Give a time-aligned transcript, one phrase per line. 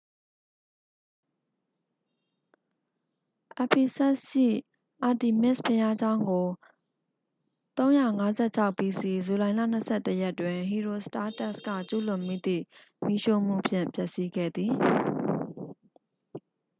[3.63, 4.49] ephesus ရှိ
[5.09, 6.47] artemis ဘုရားကျောင်းကို
[7.77, 12.63] 356 bc ဇူလိုင်လ 21 ရက်တွင် ဟီရီုစတားတက်စ် က ကျူးလွန်မိသည့်
[13.05, 14.73] မီးရှို့မှုဖြင့် ဖျက်ဆီးခဲ့သည်